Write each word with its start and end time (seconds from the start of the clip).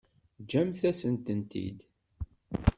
Ǧǧemt-asent-tent-id. 0.43 1.79